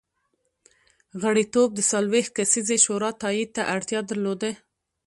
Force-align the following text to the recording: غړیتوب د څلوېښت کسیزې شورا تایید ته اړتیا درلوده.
غړیتوب 1.21 1.69
د 1.75 1.79
څلوېښت 1.91 2.31
کسیزې 2.37 2.77
شورا 2.85 3.09
تایید 3.21 3.49
ته 3.55 3.63
اړتیا 3.75 3.99
درلوده. 4.09 4.51